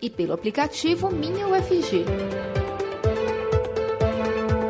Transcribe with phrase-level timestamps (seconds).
[0.00, 2.04] e pelo aplicativo Minha UFG.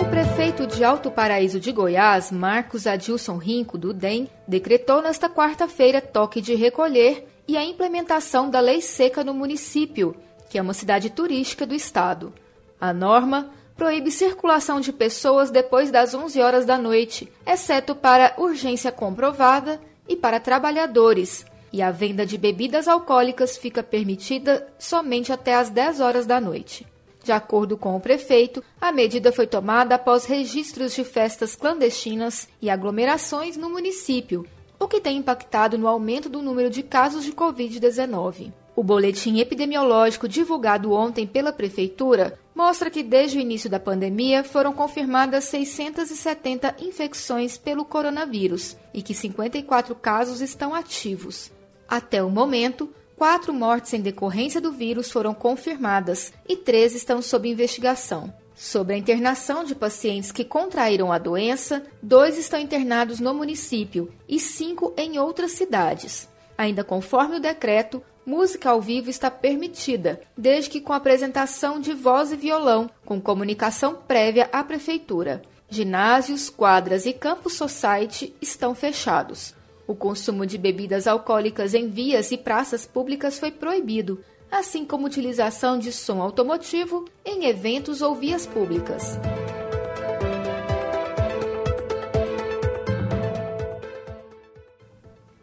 [0.00, 6.00] O prefeito de Alto Paraíso de Goiás, Marcos Adilson Rinco, do DEM, decretou nesta quarta-feira
[6.00, 10.14] toque de recolher e a implementação da lei seca no município,
[10.48, 12.32] que é uma cidade turística do estado.
[12.80, 18.92] A norma proíbe circulação de pessoas depois das 11 horas da noite, exceto para urgência
[18.92, 25.70] comprovada e para trabalhadores, e a venda de bebidas alcoólicas fica permitida somente até às
[25.70, 26.86] 10 horas da noite.
[27.24, 32.70] De acordo com o prefeito, a medida foi tomada após registros de festas clandestinas e
[32.70, 34.46] aglomerações no município,
[34.78, 38.52] o que tem impactado no aumento do número de casos de Covid-19.
[38.76, 44.72] O boletim epidemiológico divulgado ontem pela Prefeitura mostra que desde o início da pandemia foram
[44.72, 51.52] confirmadas 670 infecções pelo coronavírus e que 54 casos estão ativos.
[51.94, 57.48] Até o momento, quatro mortes em decorrência do vírus foram confirmadas e três estão sob
[57.48, 58.34] investigação.
[58.52, 64.40] Sobre a internação de pacientes que contraíram a doença, dois estão internados no município e
[64.40, 66.28] cinco em outras cidades.
[66.58, 72.32] Ainda conforme o decreto, música ao vivo está permitida, desde que com apresentação de voz
[72.32, 75.42] e violão, com comunicação prévia à prefeitura.
[75.68, 79.54] Ginásios, quadras e campus society estão fechados.
[79.86, 85.78] O consumo de bebidas alcoólicas em vias e praças públicas foi proibido, assim como utilização
[85.78, 89.18] de som automotivo em eventos ou vias públicas.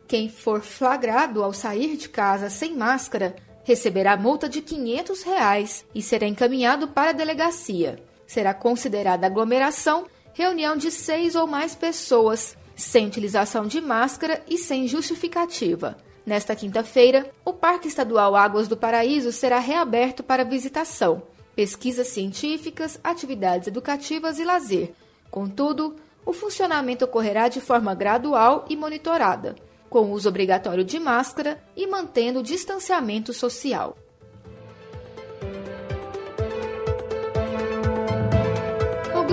[0.08, 6.02] Quem for flagrado ao sair de casa sem máscara receberá multa de 500 reais e
[6.02, 8.04] será encaminhado para a delegacia.
[8.26, 14.88] Será considerada aglomeração reunião de seis ou mais pessoas sem utilização de máscara e sem
[14.88, 15.98] justificativa.
[16.26, 21.24] Nesta quinta-feira, o Parque Estadual Águas do Paraíso será reaberto para visitação,
[21.56, 24.94] pesquisas científicas, atividades educativas e lazer.
[25.30, 29.56] Contudo, o funcionamento ocorrerá de forma gradual e monitorada,
[29.90, 33.96] com uso obrigatório de máscara e mantendo o distanciamento social.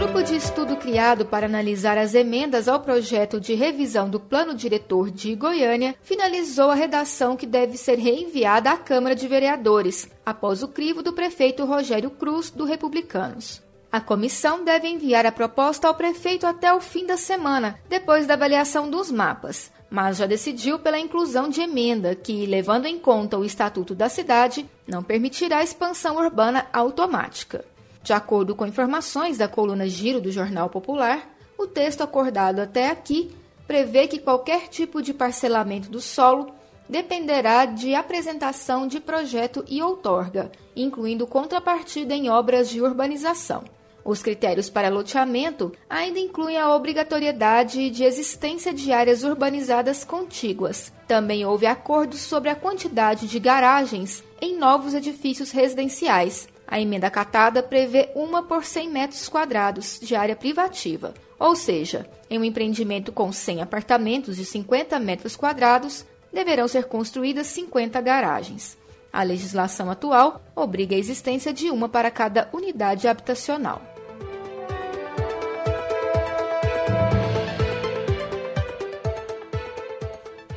[0.08, 5.10] Grupo de estudo criado para analisar as emendas ao projeto de revisão do Plano Diretor
[5.10, 10.68] de Goiânia finalizou a redação que deve ser reenviada à Câmara de Vereadores, após o
[10.68, 13.62] crivo do prefeito Rogério Cruz, do Republicanos.
[13.92, 18.32] A comissão deve enviar a proposta ao prefeito até o fim da semana, depois da
[18.32, 23.44] avaliação dos mapas, mas já decidiu pela inclusão de emenda que, levando em conta o
[23.44, 27.62] Estatuto da Cidade, não permitirá expansão urbana automática.
[28.08, 33.30] De acordo com informações da coluna Giro do Jornal Popular, o texto acordado até aqui
[33.66, 36.50] prevê que qualquer tipo de parcelamento do solo
[36.88, 43.62] dependerá de apresentação de projeto e outorga, incluindo contrapartida em obras de urbanização.
[44.02, 50.90] Os critérios para loteamento ainda incluem a obrigatoriedade de existência de áreas urbanizadas contíguas.
[51.06, 57.62] Também houve acordo sobre a quantidade de garagens em novos edifícios residenciais, a emenda catada
[57.62, 63.32] prevê uma por 100 metros quadrados de área privativa, ou seja, em um empreendimento com
[63.32, 68.76] 100 apartamentos de 50 metros quadrados, deverão ser construídas 50 garagens.
[69.10, 73.80] A legislação atual obriga a existência de uma para cada unidade habitacional.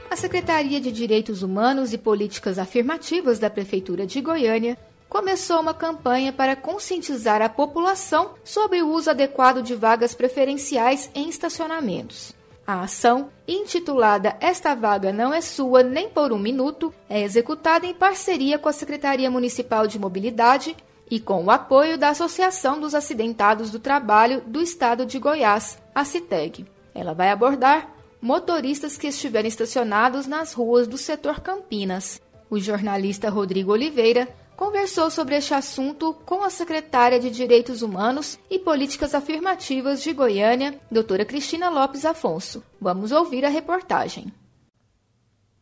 [0.09, 4.77] A Secretaria de Direitos Humanos e Políticas Afirmativas da Prefeitura de Goiânia
[5.11, 11.27] começou uma campanha para conscientizar a população sobre o uso adequado de vagas preferenciais em
[11.27, 12.31] estacionamentos.
[12.65, 17.93] A ação, intitulada Esta Vaga Não é Sua Nem por um Minuto, é executada em
[17.93, 20.77] parceria com a Secretaria Municipal de Mobilidade
[21.09, 26.05] e com o apoio da Associação dos Acidentados do Trabalho do Estado de Goiás, a
[26.05, 26.65] CITEG.
[26.95, 32.21] Ela vai abordar motoristas que estiverem estacionados nas ruas do setor Campinas.
[32.49, 34.27] O jornalista Rodrigo Oliveira
[34.61, 40.79] conversou sobre este assunto com a secretária de Direitos Humanos e Políticas Afirmativas de Goiânia,
[40.91, 42.63] doutora Cristina Lopes Afonso.
[42.79, 44.31] Vamos ouvir a reportagem.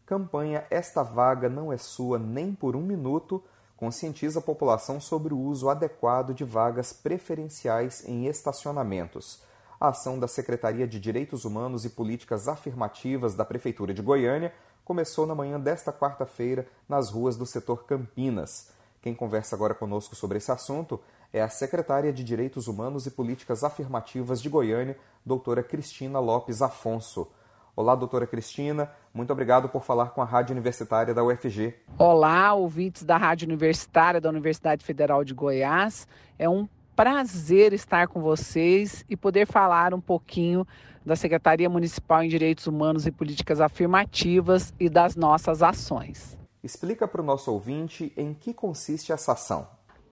[0.05, 3.41] Campanha Esta Vaga Não É Sua Nem por um Minuto
[3.77, 9.41] conscientiza a população sobre o uso adequado de vagas preferenciais em estacionamentos.
[9.79, 14.53] A ação da Secretaria de Direitos Humanos e Políticas Afirmativas da Prefeitura de Goiânia
[14.83, 18.77] começou na manhã desta quarta-feira nas ruas do setor Campinas.
[19.01, 20.99] Quem conversa agora conosco sobre esse assunto
[21.31, 27.27] é a secretária de Direitos Humanos e Políticas Afirmativas de Goiânia, doutora Cristina Lopes Afonso.
[27.75, 31.75] Olá, doutora Cristina, muito obrigado por falar com a Rádio Universitária da UFG.
[31.97, 36.05] Olá, ouvintes da Rádio Universitária da Universidade Federal de Goiás.
[36.37, 40.67] É um prazer estar com vocês e poder falar um pouquinho
[41.05, 46.38] da Secretaria Municipal em Direitos Humanos e Políticas Afirmativas e das nossas ações.
[46.63, 49.67] Explica para o nosso ouvinte em que consiste essa ação.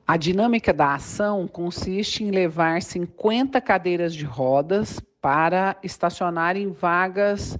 [0.08, 7.58] A dinâmica da ação consiste em levar 50 cadeiras de rodas para estacionar em vagas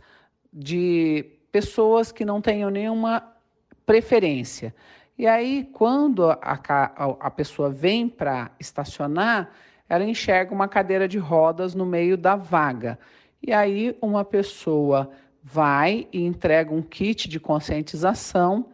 [0.54, 3.22] de pessoas que não tenham nenhuma
[3.86, 4.74] preferência.
[5.18, 6.38] E aí, quando a,
[7.20, 9.50] a, pessoa vem para estacionar,
[9.90, 12.98] ela enxerga uma cadeira de rodas no meio da vaga.
[13.42, 15.10] E aí, uma pessoa
[15.44, 18.68] vai e entrega um kit de conscientização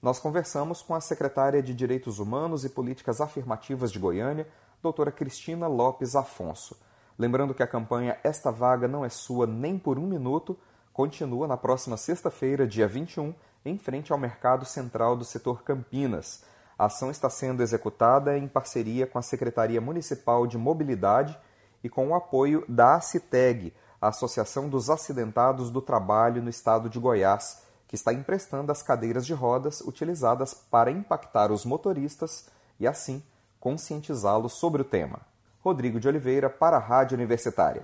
[0.02, 4.48] Nós conversamos com a secretária de Direitos Humanos e Políticas Afirmativas de Goiânia,
[4.82, 6.76] doutora Cristina Lopes Afonso.
[7.16, 10.58] Lembrando que a campanha Esta Vaga Não É Sua Nem por um Minuto
[10.92, 13.32] continua na próxima sexta-feira, dia 21,
[13.64, 16.44] em frente ao Mercado Central do setor Campinas.
[16.76, 21.38] A ação está sendo executada em parceria com a Secretaria Municipal de Mobilidade
[21.84, 27.00] e com o apoio da ACITEG, a Associação dos Acidentados do Trabalho no Estado de
[27.00, 32.46] Goiás, que está emprestando as cadeiras de rodas utilizadas para impactar os motoristas
[32.80, 33.22] e, assim,
[33.60, 35.20] conscientizá-los sobre o tema.
[35.60, 37.84] Rodrigo de Oliveira, para a Rádio Universitária.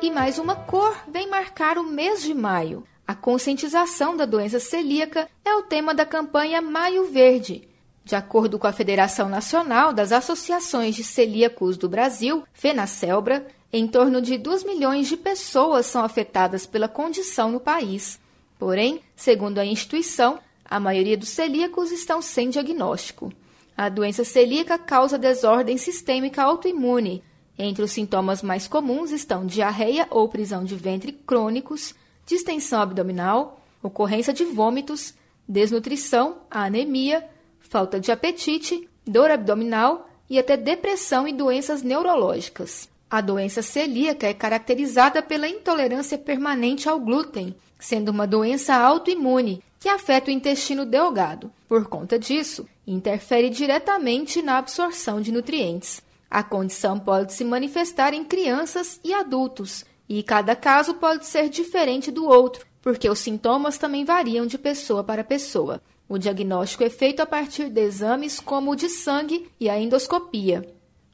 [0.00, 2.84] E mais uma cor vem marcar o mês de maio.
[3.06, 7.68] A conscientização da doença celíaca é o tema da campanha Maio Verde.
[8.04, 14.20] De acordo com a Federação Nacional das Associações de Celíacos do Brasil, FENACELBRA, em torno
[14.20, 18.20] de 2 milhões de pessoas são afetadas pela condição no país.
[18.58, 23.32] Porém, segundo a instituição, a maioria dos celíacos estão sem diagnóstico.
[23.76, 27.22] A doença celíaca causa desordem sistêmica autoimune,
[27.58, 31.94] entre os sintomas mais comuns estão diarreia ou prisão de ventre crônicos,
[32.26, 35.14] distensão abdominal, ocorrência de vômitos,
[35.48, 37.28] desnutrição, anemia,
[37.74, 42.88] falta de apetite, dor abdominal e até depressão e doenças neurológicas.
[43.10, 49.88] A doença celíaca é caracterizada pela intolerância permanente ao glúten, sendo uma doença autoimune que
[49.88, 51.50] afeta o intestino delgado.
[51.68, 56.00] Por conta disso, interfere diretamente na absorção de nutrientes.
[56.30, 62.12] A condição pode se manifestar em crianças e adultos, e cada caso pode ser diferente
[62.12, 65.82] do outro, porque os sintomas também variam de pessoa para pessoa.
[66.08, 70.68] O diagnóstico é feito a partir de exames como o de sangue e a endoscopia.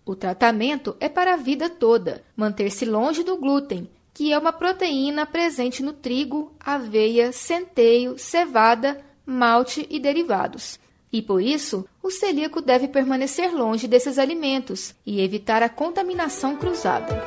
[0.04, 5.24] O tratamento é para a vida toda, manter-se longe do glúten, que é uma proteína
[5.24, 10.80] presente no trigo, aveia, centeio, cevada, malte e derivados.
[11.12, 17.22] E por isso, o celíaco deve permanecer longe desses alimentos e evitar a contaminação cruzada.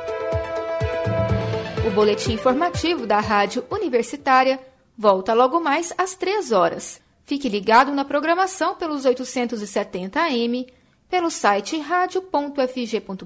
[1.86, 4.58] O boletim informativo da Rádio Universitária
[4.96, 7.03] volta logo mais às 3 horas.
[7.24, 10.66] Fique ligado na programação pelos 870 AM,
[11.08, 13.24] pelo site radio.fg.br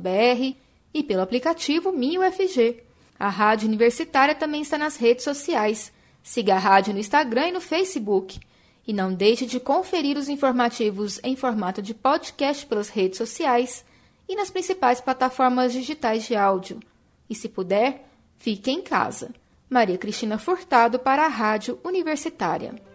[0.94, 2.80] e pelo aplicativo MinUFG.
[3.18, 5.92] A Rádio Universitária também está nas redes sociais.
[6.22, 8.38] Siga a rádio no Instagram e no Facebook.
[8.86, 13.84] E não deixe de conferir os informativos em formato de podcast pelas redes sociais
[14.28, 16.78] e nas principais plataformas digitais de áudio.
[17.28, 19.34] E se puder, fique em casa.
[19.68, 22.87] Maria Cristina Furtado para a Rádio Universitária.